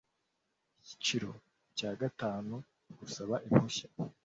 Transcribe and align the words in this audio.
Iyiciro 0.81 1.29
cya 1.77 1.91
gatanu 2.01 2.55
Gusaba 2.97 3.35
impushya 3.47 3.87